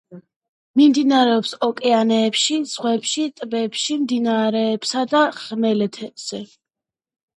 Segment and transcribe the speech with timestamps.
[0.79, 6.45] მიმდინარეობს ოკეანეებში, ზღვებში, ტბებში, მდინარეებსა და ხმელეთზე.